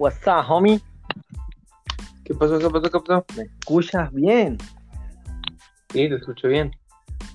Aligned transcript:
What's 0.00 0.26
up, 0.26 0.46
homie? 0.48 0.80
¿Qué 2.24 2.32
pasó? 2.32 2.58
¿Qué 2.58 2.70
pasó? 2.70 2.90
¿Qué 2.90 3.00
pasó? 3.00 3.26
¿Me 3.36 3.42
escuchas 3.42 4.10
bien? 4.14 4.56
Sí, 5.90 6.08
te 6.08 6.14
escucho 6.14 6.48
bien. 6.48 6.70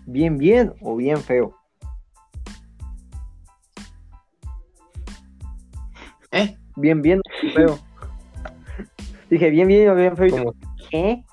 ¿Bien, 0.08 0.36
bien 0.40 0.74
o 0.82 0.96
bien 0.96 1.18
feo? 1.22 1.56
¿Eh? 6.32 6.58
Bien, 6.76 7.04
bien 7.04 7.20
o 7.20 7.54
feo. 7.54 7.80
Dije, 9.30 9.52
bien, 9.52 9.68
bien 9.68 9.90
o 9.90 9.96
bien 9.96 10.18
feo. 10.18 10.32
¿Cómo? 10.32 10.54
¿Qué? 10.90 11.24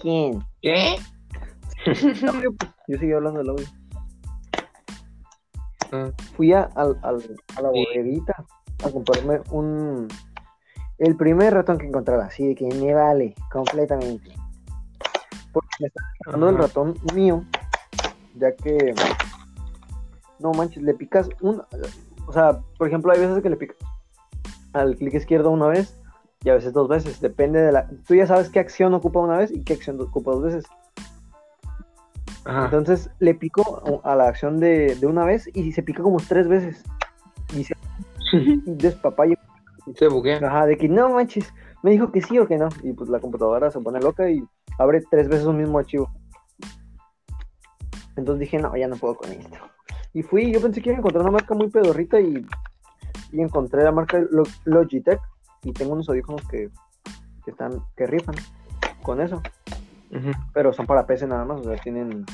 ¿Quién? 0.00 0.42
¿Qué? 0.62 0.96
Yo 2.88 2.98
seguí 2.98 3.12
hablando 3.12 3.40
del 3.40 3.50
audio. 3.50 3.66
Ah, 5.92 6.10
Fui 6.34 6.54
a, 6.54 6.62
al- 6.76 6.98
al- 7.02 7.36
a 7.56 7.60
la 7.60 7.70
Sí. 7.72 7.84
bodeguita 7.94 8.44
a 8.86 8.90
comprarme 8.90 9.40
un... 9.50 10.08
El 11.02 11.16
primer 11.16 11.52
ratón 11.52 11.78
que 11.78 11.86
encontrara, 11.88 12.26
así 12.26 12.46
de 12.46 12.54
que 12.54 12.64
me 12.64 12.94
vale 12.94 13.34
completamente. 13.50 14.30
Porque 15.52 15.68
me 15.80 15.86
está 15.88 16.00
dando 16.30 16.48
el 16.48 16.56
ratón 16.56 16.94
mío, 17.12 17.44
ya 18.36 18.54
que... 18.54 18.94
No 20.38 20.52
manches, 20.52 20.80
le 20.80 20.94
picas 20.94 21.28
un... 21.40 21.60
O 22.28 22.32
sea, 22.32 22.60
por 22.78 22.86
ejemplo, 22.86 23.10
hay 23.10 23.18
veces 23.18 23.42
que 23.42 23.50
le 23.50 23.56
picas 23.56 23.76
al 24.74 24.94
clic 24.94 25.14
izquierdo 25.14 25.50
una 25.50 25.66
vez 25.66 26.00
y 26.44 26.50
a 26.50 26.54
veces 26.54 26.72
dos 26.72 26.86
veces. 26.86 27.20
Depende 27.20 27.60
de 27.60 27.72
la... 27.72 27.88
Tú 28.06 28.14
ya 28.14 28.28
sabes 28.28 28.48
qué 28.48 28.60
acción 28.60 28.94
ocupa 28.94 29.18
una 29.18 29.38
vez 29.38 29.50
y 29.50 29.64
qué 29.64 29.72
acción 29.72 30.00
ocupa 30.00 30.30
dos 30.30 30.44
veces. 30.44 30.64
Ajá. 32.44 32.66
Entonces 32.66 33.10
le 33.18 33.34
pico 33.34 34.00
a 34.04 34.14
la 34.14 34.28
acción 34.28 34.60
de, 34.60 34.94
de 34.94 35.06
una 35.08 35.24
vez 35.24 35.50
y 35.52 35.72
se 35.72 35.82
pica 35.82 36.00
como 36.00 36.18
tres 36.18 36.46
veces. 36.46 36.84
Y 37.56 37.64
se 37.64 37.74
despapalle. 38.66 39.36
Se 39.94 40.08
buguea. 40.08 40.38
Ajá, 40.46 40.66
de 40.66 40.76
que 40.76 40.88
no 40.88 41.10
manches, 41.10 41.52
me 41.82 41.90
dijo 41.90 42.10
que 42.12 42.22
sí 42.22 42.38
o 42.38 42.46
que 42.46 42.56
no. 42.56 42.68
Y 42.82 42.92
pues 42.92 43.10
la 43.10 43.20
computadora 43.20 43.70
se 43.70 43.80
pone 43.80 44.00
loca 44.00 44.30
y 44.30 44.42
abre 44.78 45.02
tres 45.10 45.28
veces 45.28 45.46
un 45.46 45.58
mismo 45.58 45.78
archivo. 45.78 46.10
Entonces 48.16 48.40
dije, 48.40 48.58
no, 48.58 48.76
ya 48.76 48.88
no 48.88 48.96
puedo 48.96 49.16
con 49.16 49.32
esto. 49.32 49.56
Y 50.12 50.22
fui, 50.22 50.52
yo 50.52 50.60
pensé 50.60 50.82
que 50.82 50.90
iba 50.90 50.96
a 50.96 50.98
encontrar 50.98 51.22
una 51.22 51.32
marca 51.32 51.54
muy 51.54 51.70
pedorrita 51.70 52.20
y, 52.20 52.46
y 53.32 53.40
encontré 53.40 53.82
la 53.82 53.92
marca 53.92 54.18
Lo- 54.30 54.42
Logitech. 54.64 55.20
Y 55.62 55.72
tengo 55.72 55.92
unos 55.92 56.08
audífonos 56.08 56.42
que, 56.48 56.70
que 57.44 57.50
están, 57.50 57.80
que 57.96 58.06
rifan 58.06 58.34
con 59.02 59.20
eso 59.20 59.40
pero 60.52 60.72
son 60.72 60.86
para 60.86 61.06
PC 61.06 61.26
nada 61.26 61.44
más, 61.44 61.60
o 61.60 61.64
sea, 61.64 61.76
tienen, 61.76 62.24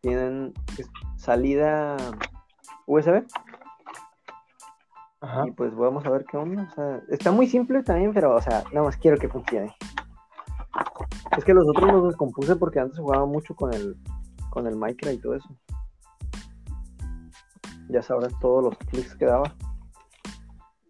tienen 0.00 0.52
salida 1.16 1.96
USB 2.86 3.24
Ajá. 5.22 5.44
y 5.46 5.52
pues 5.52 5.74
vamos 5.76 6.04
a 6.04 6.10
ver 6.10 6.24
qué 6.28 6.36
onda, 6.36 6.68
o 6.70 6.74
sea, 6.74 7.00
está 7.08 7.30
muy 7.30 7.46
simple 7.46 7.82
también, 7.84 8.12
pero 8.12 8.34
o 8.34 8.40
sea, 8.42 8.64
nada 8.72 8.86
más 8.86 8.96
quiero 8.96 9.16
que 9.16 9.28
funcione. 9.28 9.74
Es 11.36 11.44
que 11.44 11.54
los 11.54 11.66
otros 11.68 11.92
los 11.92 12.04
descompuse 12.08 12.56
porque 12.56 12.80
antes 12.80 12.98
jugaba 12.98 13.24
mucho 13.24 13.54
con 13.54 13.72
el 13.72 13.96
con 14.50 14.66
el 14.66 14.76
Minecraft 14.76 15.16
y 15.16 15.20
todo 15.20 15.34
eso. 15.36 15.48
Ya 17.88 18.02
sabrás 18.02 18.32
todos 18.40 18.64
los 18.64 18.76
clics 18.78 19.14
que 19.14 19.26
daba. 19.26 19.54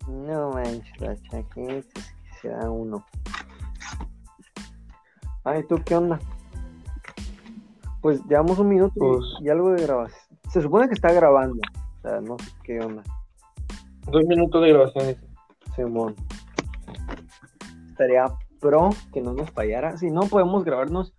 No 0.08 0.50
manches, 0.50 1.00
las 1.00 1.22
chaquetas 1.24 1.92
que 1.92 2.34
se 2.40 2.48
da 2.48 2.70
uno. 2.70 3.04
Ay, 5.44 5.64
¿tú 5.68 5.76
qué 5.84 5.96
onda? 5.96 6.18
Pues 8.00 8.24
llevamos 8.24 8.58
un 8.58 8.68
minuto 8.68 8.94
y- 8.96 8.98
Pues- 8.98 9.34
y, 9.40 9.48
algo 9.48 9.70
de 9.72 9.82
grabación. 9.82 10.38
Se 10.50 10.60
supone 10.62 10.88
que 10.88 10.94
está 10.94 11.12
grabando. 11.12 11.60
O 11.98 12.00
sea, 12.08 12.20
no 12.20 12.36
sé 12.38 12.50
qué 12.64 12.80
onda. 12.80 13.02
Dos 14.10 14.24
minutos 14.24 14.62
de 14.62 14.68
grabación. 14.68 15.16
Simón. 15.76 16.16
Estaría 17.88 18.24
pro 18.60 18.90
que 19.12 19.20
no 19.20 19.32
nos 19.32 19.50
fallara. 19.50 19.96
Si 19.96 20.10
no 20.10 20.22
podemos 20.22 20.64
grabarnos, 20.64 21.14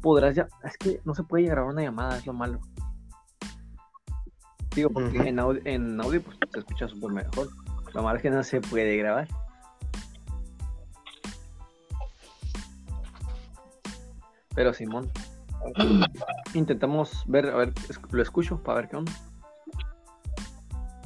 podrás 0.00 0.34
ya. 0.34 0.48
Es 0.64 0.76
que 0.76 1.00
no 1.04 1.14
se 1.14 1.22
puede 1.24 1.44
grabar 1.44 1.72
una 1.72 1.82
llamada, 1.82 2.18
es 2.18 2.26
lo 2.26 2.32
malo. 2.32 2.60
Digo, 4.74 4.90
porque 4.90 5.28
en, 5.28 5.38
audio, 5.38 5.60
en 5.64 6.00
audio 6.00 6.22
pues, 6.22 6.36
se 6.52 6.60
escucha 6.60 6.88
súper 6.88 7.10
mejor. 7.10 7.48
Lo 7.92 8.02
malo 8.02 8.16
es 8.16 8.22
que 8.22 8.30
no 8.30 8.42
se 8.44 8.60
puede 8.60 8.96
grabar. 8.96 9.28
Pero 14.54 14.72
Simón. 14.72 15.10
Intentamos 16.54 17.24
ver, 17.26 17.46
a 17.50 17.56
ver, 17.56 17.72
lo 18.10 18.22
escucho 18.22 18.62
para 18.62 18.80
ver 18.80 18.88
qué 18.88 18.96
onda. 18.96 19.12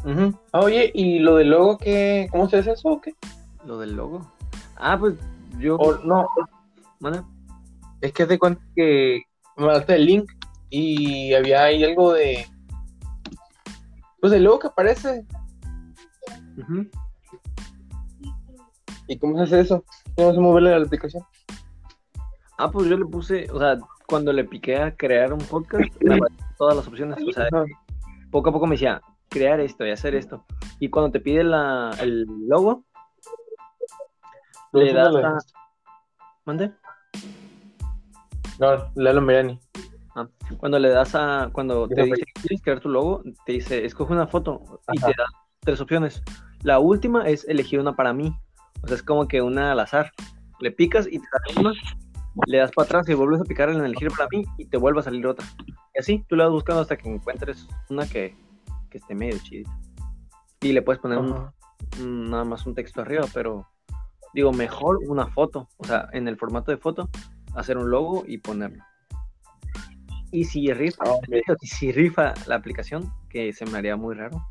Ah, 0.07 0.61
Oye, 0.61 0.91
¿y 0.95 1.19
lo 1.19 1.37
del 1.37 1.51
logo 1.51 1.79
qué? 1.79 2.29
¿Cómo 2.31 2.49
se 2.49 2.59
hace 2.59 2.73
eso 2.73 2.89
o 2.89 3.01
qué? 3.01 3.15
Lo 3.65 3.79
del 3.79 3.97
logo. 3.97 4.31
Ah, 4.77 4.99
pues 4.99 5.15
yo. 5.59 5.77
O, 5.77 5.97
no, 5.99 6.27
Manda. 7.01 7.25
es 8.01 8.13
que 8.13 8.27
de 8.27 8.39
cuenta 8.39 8.63
que 8.77 9.23
me 9.57 9.67
mandaste 9.67 9.95
el 9.95 10.05
link 10.05 10.31
y 10.69 11.33
había 11.33 11.65
ahí 11.65 11.85
algo 11.85 12.13
de. 12.13 12.47
Pues 14.21 14.33
el 14.33 14.45
logo 14.45 14.59
que 14.59 14.67
aparece. 14.67 15.25
Ujú. 16.59 16.87
¿Y 19.07 19.19
cómo 19.19 19.37
se 19.39 19.45
hace 19.45 19.61
eso? 19.61 19.85
¿Cómo 20.17 20.33
se 20.33 20.41
mueve 20.41 20.61
la 20.63 20.85
aplicación? 20.85 21.23
Ah, 22.59 22.71
pues 22.71 22.89
yo 22.89 22.97
le 22.97 23.05
puse, 23.07 23.51
o 23.51 23.59
sea, 23.59 23.79
cuando 24.07 24.33
le 24.33 24.45
piqué 24.45 24.77
a 24.77 24.95
crear 24.95 25.33
un 25.33 25.41
podcast, 25.41 25.85
todas 26.59 26.77
las 26.77 26.87
opciones. 26.87 27.19
O 27.27 27.33
sea, 27.33 27.49
poco 28.31 28.51
a 28.51 28.53
poco 28.53 28.67
me 28.67 28.75
decía, 28.75 29.01
crear 29.35 29.59
esto 29.59 29.85
y 29.85 29.91
hacer 29.91 30.15
esto. 30.15 30.45
Y 30.79 30.91
cuando 30.91 31.11
te 31.11 31.19
pide 31.19 31.43
la, 31.43 31.91
el 32.01 32.25
logo, 32.49 32.85
le 34.73 34.93
das 34.93 35.13
a... 35.17 35.39
¿Mande? 36.45 36.73
No, 38.61 38.91
Lalo 38.95 39.21
Mirani. 39.21 39.59
Ah, 40.15 40.29
cuando 40.59 40.79
le 40.79 40.89
das 40.89 41.17
a, 41.17 41.51
cuando 41.53 41.89
te 41.89 42.05
dice 42.05 42.23
quieres 42.41 42.63
crear 42.63 42.79
tu 42.79 42.89
logo, 42.89 43.25
te 43.45 43.53
dice, 43.55 43.85
escoge 43.85 44.13
una 44.13 44.29
foto 44.29 44.81
y 44.93 44.99
Ajá. 44.99 45.09
te 45.09 45.15
da 45.19 45.27
tres 45.61 45.81
opciones. 45.81 46.23
La 46.63 46.79
última 46.79 47.27
es 47.27 47.45
elegir 47.49 47.81
una 47.81 47.97
para 47.97 48.13
mí. 48.13 48.33
O 48.83 48.87
sea, 48.87 48.97
es 48.97 49.03
como 49.03 49.27
que 49.27 49.43
una 49.43 49.73
al 49.73 49.81
azar. 49.81 50.13
Le 50.61 50.71
picas 50.71 51.09
y 51.09 51.19
te 51.19 51.27
sale 51.27 51.61
una, 51.61 51.73
le 52.47 52.59
das 52.59 52.71
para 52.71 52.87
atrás 52.87 53.09
y 53.09 53.15
vuelves 53.15 53.41
a 53.41 53.45
picar 53.45 53.69
en 53.71 53.85
elegir 53.85 54.13
para 54.17 54.29
mí 54.31 54.45
y 54.59 54.67
te 54.67 54.77
vuelve 54.77 55.01
a 55.01 55.03
salir 55.03 55.27
otra. 55.27 55.45
Y 55.67 55.99
así, 55.99 56.25
tú 56.29 56.37
la 56.37 56.45
vas 56.45 56.53
buscando 56.53 56.83
hasta 56.83 56.97
que 56.97 57.09
encuentres 57.09 57.67
una 57.89 58.07
que, 58.07 58.37
que 58.95 58.99
esté 58.99 59.17
medio 59.17 59.37
chidita. 59.43 59.77
Y 60.61 60.73
le 60.73 60.81
puedes 60.81 61.03
poner 61.03 61.19
un- 61.19 62.31
nada 62.31 62.45
más 62.45 62.65
un 62.65 62.77
texto 62.77 63.01
arriba, 63.01 63.27
pero 63.35 63.67
digo, 64.33 64.53
mejor 64.53 65.01
una 65.09 65.27
foto. 65.27 65.69
O 65.79 65.85
sea, 65.85 66.09
en 66.13 66.29
el 66.29 66.37
formato 66.37 66.71
de 66.71 66.77
foto, 66.77 67.11
hacer 67.57 67.77
un 67.77 67.91
logo 67.91 68.23
y 68.25 68.39
ponerlo. 68.39 68.85
Y 70.31 70.45
si 70.45 70.73
rifa, 70.73 71.03
Ah, 71.05 71.19
si 71.63 71.91
rifa 71.91 72.35
la 72.47 72.55
aplicación, 72.55 73.13
que 73.29 73.53
se 73.53 73.67
me 73.67 73.79
haría 73.79 73.97
muy 73.97 74.15
raro, 74.15 74.47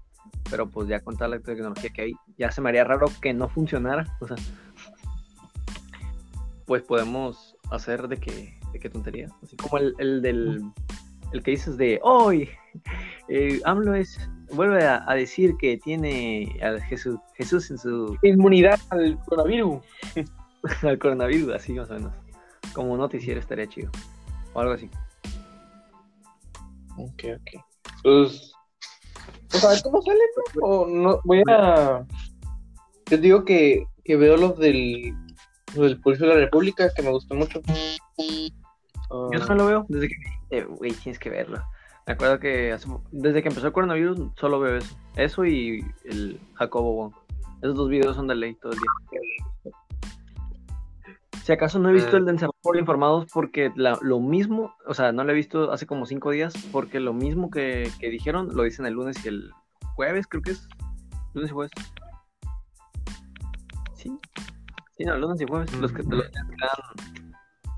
pero 0.50 0.70
pues 0.70 0.90
ya 0.90 1.00
con 1.00 1.16
toda 1.16 1.30
la 1.30 1.40
tecnología 1.40 1.90
que 1.92 2.02
hay, 2.02 2.14
ya 2.38 2.52
se 2.52 2.60
me 2.60 2.68
haría 2.68 2.84
raro 2.84 3.06
que 3.22 3.34
no 3.34 3.48
funcionara. 3.48 4.06
O 4.20 4.28
sea, 4.28 4.36
pues 6.66 6.82
podemos 6.84 7.56
hacer 7.72 8.10
de 8.10 8.18
que, 8.18 8.60
de 8.74 8.80
qué 8.80 8.90
tontería. 8.90 9.30
Así 9.42 9.56
como 9.56 9.78
el, 9.78 9.96
el 10.00 10.22
del 10.22 10.62
el 11.34 11.42
que 11.42 11.52
dices 11.52 11.78
de 11.78 12.00
hoy, 12.04 12.48
eh, 13.30 13.62
AMLO 13.66 13.96
es, 13.96 14.20
vuelve 14.52 14.86
a, 14.86 15.04
a 15.08 15.16
decir 15.16 15.56
que 15.58 15.78
tiene 15.78 16.60
a 16.62 16.80
Jesús, 16.82 17.20
Jesús 17.36 17.72
en 17.72 17.78
su 17.78 18.18
Inmunidad 18.22 18.80
al 18.90 19.18
coronavirus. 19.26 19.84
al 20.84 21.00
coronavirus, 21.00 21.54
así 21.54 21.74
más 21.74 21.90
o 21.90 21.94
menos. 21.94 22.14
Como 22.74 22.98
noticiero 22.98 23.40
estaría 23.40 23.68
chido. 23.68 23.92
O 24.54 24.60
algo 24.60 24.74
así. 24.74 24.90
Ok, 26.98 27.24
ok. 27.40 27.64
Pues, 28.04 28.54
pues 29.50 29.64
a 29.64 29.70
ver 29.70 29.82
cómo 29.84 30.02
sale, 30.02 30.20
¿no? 30.56 30.68
O 30.68 30.88
no, 30.88 31.20
voy 31.24 31.42
a. 31.50 32.06
Yo 33.10 33.18
digo 33.18 33.46
que, 33.46 33.86
que 34.04 34.16
veo 34.16 34.38
los 34.38 34.58
del, 34.58 35.14
los 35.76 35.86
del 35.86 36.00
Pulso 36.00 36.26
de 36.26 36.34
la 36.34 36.40
República, 36.40 36.92
que 36.96 37.02
me 37.02 37.12
gustó 37.12 37.36
mucho. 37.36 37.62
Ah, 37.68 39.30
Yo 39.32 39.40
no 39.40 39.56
lo 39.56 39.66
veo 39.66 39.86
desde 39.90 40.08
que 40.08 40.16
eh, 40.52 40.64
güey, 40.64 40.92
tienes 40.92 41.20
que 41.20 41.30
verlo. 41.30 41.62
Me 42.06 42.14
acuerdo 42.14 42.40
que 42.40 42.74
hace- 42.74 42.88
desde 43.12 43.42
que 43.42 43.50
empezó 43.50 43.68
el 43.68 43.74
coronavirus 43.74 44.20
solo 44.36 44.60
veo 44.60 44.78
eso. 44.78 44.98
Eso 45.16 45.46
y 45.46 45.86
el 46.06 46.40
Jacobo 46.56 46.96
Wong. 46.96 47.14
Esos 47.62 47.76
dos 47.76 47.90
videos 47.90 48.16
son 48.16 48.28
de 48.28 48.36
ley 48.36 48.56
todo 48.56 48.74
el 48.74 48.80
día. 48.80 49.72
Si 51.44 51.52
acaso 51.52 51.78
no 51.80 51.90
he 51.90 51.94
visto 51.94 52.16
Ah. 52.16 52.20
el 52.20 52.26
de 52.26 52.32
Encerrados 52.32 52.56
por 52.62 52.78
Informados 52.78 53.26
porque 53.34 53.72
la- 53.76 54.00
lo 54.02 54.20
mismo, 54.22 54.74
o 54.88 54.94
sea, 54.94 55.12
no 55.12 55.24
lo 55.26 55.32
he 55.32 55.36
visto 55.36 55.72
hace 55.72 55.86
como 55.86 56.06
cinco 56.06 56.32
días 56.32 56.54
porque 56.72 57.00
lo 57.02 57.14
mismo 57.14 57.50
que, 57.52 57.90
que 58.00 58.10
dijeron 58.10 58.50
lo 58.56 58.64
dicen 58.64 58.86
el 58.86 58.94
lunes 58.94 59.24
y 59.26 59.30
el 59.30 59.52
jueves, 59.96 60.26
creo 60.28 60.42
que 60.42 60.52
es. 60.52 60.68
Lunes 61.34 61.52
y 61.52 61.54
jueves. 61.54 61.72
Sí. 63.96 64.18
Sí, 64.98 65.04
no, 65.06 65.18
lunes 65.18 65.42
y 65.42 65.46
jueves. 65.46 65.74
Los 65.80 65.92
que, 65.92 66.04
los 66.04 66.22
que 66.24 66.30
dan, 66.32 66.48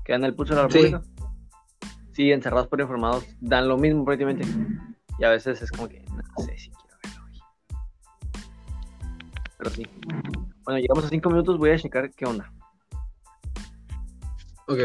que 0.04 0.12
dan 0.12 0.24
el 0.24 0.34
pulso 0.34 0.54
de 0.54 0.60
la. 0.62 0.68
República. 0.68 1.02
Sí, 1.02 1.10
encerrados 2.18 2.68
por 2.68 2.80
informados, 2.80 3.26
dan 3.40 3.68
lo 3.68 3.76
mismo 3.76 4.04
prácticamente. 4.04 4.46
Y 5.18 5.24
a 5.24 5.30
veces 5.30 5.62
es 5.62 5.70
como 5.70 5.88
que, 5.88 6.04
no 6.10 6.44
sé 6.44 6.58
si 6.58 6.70
quiero 6.70 6.96
verlo 7.02 7.24
hoy. 7.24 7.40
Pero 9.58 9.70
sí. 9.70 9.86
Bueno, 10.64 10.80
llegamos 10.80 11.04
a 11.04 11.08
cinco 11.08 11.30
minutos, 11.30 11.58
voy 11.58 11.70
a 11.70 11.78
checar 11.78 12.10
qué 12.10 12.26
onda. 12.26 12.52
Ok. 14.66 14.80